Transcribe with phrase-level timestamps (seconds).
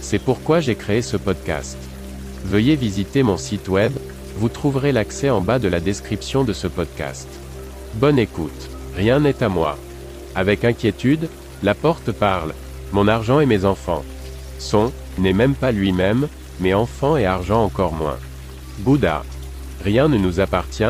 [0.00, 1.76] C'est pourquoi j'ai créé ce podcast.
[2.44, 3.92] Veuillez visiter mon site web,
[4.36, 7.28] vous trouverez l'accès en bas de la description de ce podcast.
[7.94, 8.70] Bonne écoute.
[8.96, 9.76] Rien n'est à moi.
[10.34, 11.28] Avec inquiétude,
[11.62, 12.54] la porte parle.
[12.92, 14.04] Mon argent et mes enfants.
[14.58, 16.28] Son, n'est même pas lui-même,
[16.60, 18.18] mais enfants et argent encore moins.
[18.78, 19.24] Bouddha.
[19.84, 20.84] Rien ne nous appartient,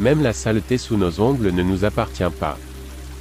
[0.00, 2.58] même la saleté sous nos ongles ne nous appartient pas.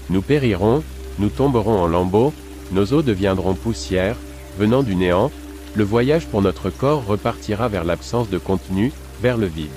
[0.10, 0.84] Nous périrons,
[1.20, 2.34] nous tomberons en lambeaux,
[2.72, 4.16] nos os deviendront poussière,
[4.58, 5.32] venant du néant,
[5.76, 9.70] le voyage pour notre corps repartira vers l'absence de contenu, vers le vide.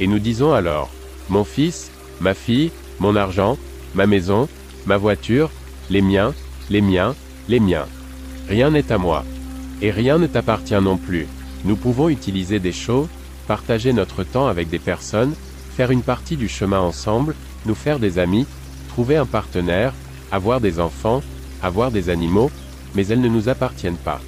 [0.00, 0.90] Et nous disons alors,
[1.28, 3.56] mon fils, ma fille, mon argent,
[3.94, 4.48] ma maison,
[4.86, 5.50] ma voiture,
[5.88, 6.34] les miens,
[6.68, 7.14] les miens,
[7.48, 7.86] les miens.
[8.48, 9.24] Rien n'est à moi.
[9.82, 11.26] Et rien ne t'appartient non plus.
[11.64, 13.08] Nous pouvons utiliser des choses,
[13.46, 15.34] partager notre temps avec des personnes,
[15.76, 17.34] faire une partie du chemin ensemble,
[17.66, 18.46] nous faire des amis,
[18.88, 19.94] trouver un partenaire,
[20.32, 21.22] avoir des enfants,
[21.62, 22.50] avoir des animaux,
[22.94, 24.20] mais elles ne nous appartiennent pas.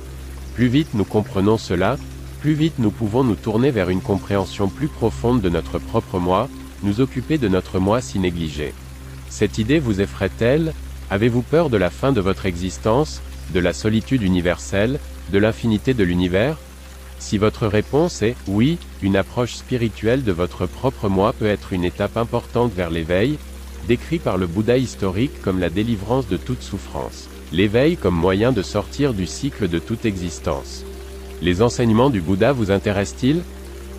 [0.55, 1.97] Plus vite nous comprenons cela,
[2.41, 6.49] plus vite nous pouvons nous tourner vers une compréhension plus profonde de notre propre moi,
[6.83, 8.75] nous occuper de notre moi si négligé.
[9.29, 10.75] Cette idée vous effraie-t-elle?
[11.11, 13.23] Avez-vous peur de la fin de votre existence,
[13.55, 14.99] de la solitude universelle,
[15.33, 16.57] de l'infinité de l'univers?
[17.19, 21.85] Si votre réponse est oui, une approche spirituelle de votre propre moi peut être une
[21.85, 23.39] étape importante vers l'éveil,
[23.87, 27.29] décrit par le Bouddha historique comme la délivrance de toute souffrance.
[27.53, 30.85] L'éveil comme moyen de sortir du cycle de toute existence.
[31.43, 33.43] Les enseignements du Bouddha vous intéressent-ils?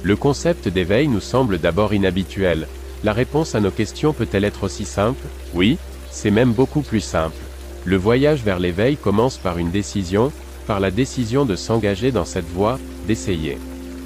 [0.02, 2.68] Le concept d'éveil nous semble d'abord inhabituel.
[3.04, 5.24] La réponse à nos questions peut-elle être aussi simple?
[5.54, 5.78] Oui,
[6.10, 7.38] c'est même beaucoup plus simple.
[7.86, 10.32] Le voyage vers l'éveil commence par une décision,
[10.66, 13.60] par la décision de s'engager dans cette voie, d'essayer.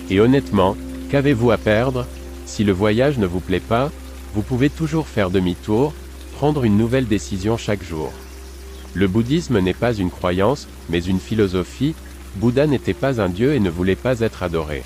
[0.09, 0.75] Et honnêtement,
[1.09, 2.05] qu'avez-vous à perdre?
[2.45, 3.91] Si le voyage ne vous plaît pas,
[4.33, 5.93] vous pouvez toujours faire demi-tour,
[6.35, 8.11] prendre une nouvelle décision chaque jour.
[8.97, 11.93] Le bouddhisme n'est pas une croyance, mais une philosophie,
[12.37, 14.81] Bouddha n'était pas un dieu et ne voulait pas être adoré.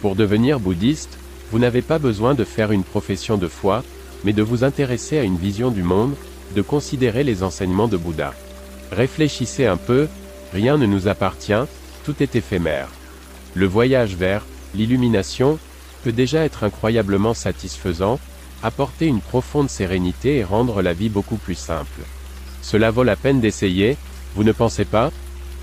[0.00, 1.18] Pour devenir bouddhiste,
[1.50, 3.82] vous n'avez pas besoin de faire une profession de foi,
[4.22, 6.14] mais de vous intéresser à une vision du monde,
[6.54, 8.32] de considérer les enseignements de Bouddha.
[8.92, 10.06] Réfléchissez un peu,
[10.52, 11.66] rien ne nous appartient,
[12.04, 12.90] tout est éphémère.
[13.54, 15.58] Le voyage vers l'illumination
[16.04, 18.20] peut déjà être incroyablement satisfaisant,
[18.62, 22.02] apporter une profonde sérénité et rendre la vie beaucoup plus simple.
[22.62, 23.96] Cela vaut la peine d'essayer,
[24.34, 25.10] vous ne pensez pas?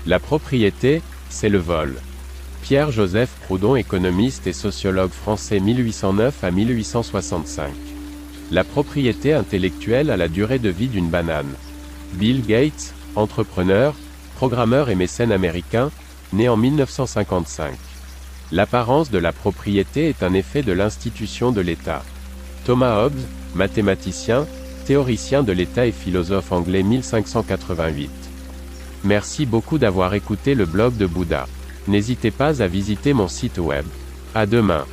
[0.06, 1.96] La propriété, c'est le vol.
[2.62, 7.72] Pierre-Joseph Proudhon économiste et sociologue français 1809 à 1865.
[8.50, 11.54] La propriété intellectuelle a la durée de vie d'une banane.
[12.14, 13.94] Bill Gates, entrepreneur,
[14.36, 15.90] programmeur et mécène américain,
[16.32, 17.74] né en 1955.
[18.52, 22.02] L'apparence de la propriété est un effet de l'institution de l'État.
[22.64, 23.20] Thomas Hobbes,
[23.54, 24.46] mathématicien,
[24.84, 28.10] théoricien de l'État et philosophe anglais 1588.
[29.04, 31.46] Merci beaucoup d'avoir écouté le blog de Bouddha.
[31.88, 33.84] N'hésitez pas à visiter mon site web.
[34.34, 34.84] À demain.